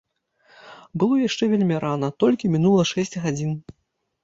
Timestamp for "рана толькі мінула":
1.85-2.89